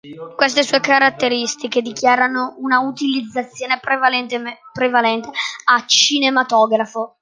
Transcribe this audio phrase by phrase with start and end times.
[0.35, 5.29] Queste sue caratteristiche dichiarano una utilizzazione prevalente
[5.65, 7.17] a cinematografo.